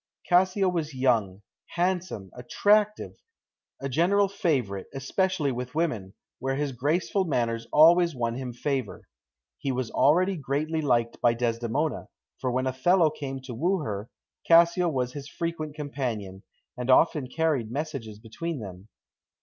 [0.27, 1.43] Cassio was young,
[1.75, 3.13] handsome, attractive,
[3.79, 9.07] a general favourite, especially with women, where his graceful manners always won him favour.
[9.59, 12.07] He was already greatly liked by Desdemona,
[12.39, 14.09] for when Othello came to woo her,
[14.47, 16.41] Cassio was his frequent companion,
[16.75, 18.87] and often carried messages between them.